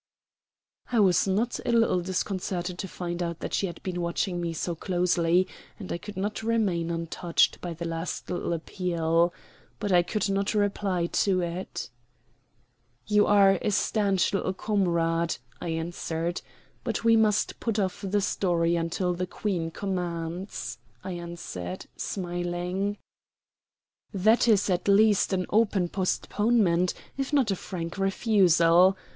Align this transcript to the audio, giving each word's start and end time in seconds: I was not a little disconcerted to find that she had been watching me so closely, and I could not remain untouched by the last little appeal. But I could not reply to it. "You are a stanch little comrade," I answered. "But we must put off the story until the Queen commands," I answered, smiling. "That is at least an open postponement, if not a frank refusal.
I 0.91 0.99
was 0.99 1.27
not 1.27 1.59
a 1.63 1.71
little 1.71 2.01
disconcerted 2.01 2.79
to 2.79 2.87
find 2.87 3.19
that 3.19 3.53
she 3.53 3.67
had 3.67 3.83
been 3.83 4.01
watching 4.01 4.41
me 4.41 4.51
so 4.51 4.73
closely, 4.73 5.47
and 5.77 5.91
I 5.93 5.99
could 5.99 6.17
not 6.17 6.41
remain 6.41 6.89
untouched 6.89 7.61
by 7.61 7.75
the 7.75 7.85
last 7.85 8.27
little 8.31 8.51
appeal. 8.51 9.31
But 9.79 9.91
I 9.91 10.01
could 10.01 10.27
not 10.27 10.55
reply 10.55 11.05
to 11.05 11.41
it. 11.41 11.91
"You 13.05 13.27
are 13.27 13.59
a 13.61 13.69
stanch 13.69 14.33
little 14.33 14.53
comrade," 14.53 15.37
I 15.61 15.69
answered. 15.69 16.41
"But 16.83 17.03
we 17.03 17.15
must 17.15 17.59
put 17.59 17.77
off 17.77 18.01
the 18.01 18.21
story 18.21 18.75
until 18.75 19.13
the 19.13 19.27
Queen 19.27 19.69
commands," 19.69 20.79
I 21.03 21.11
answered, 21.11 21.85
smiling. 21.95 22.97
"That 24.11 24.47
is 24.47 24.67
at 24.67 24.87
least 24.87 25.31
an 25.31 25.45
open 25.51 25.89
postponement, 25.89 26.95
if 27.17 27.31
not 27.31 27.51
a 27.51 27.55
frank 27.55 27.99
refusal. 27.99 28.97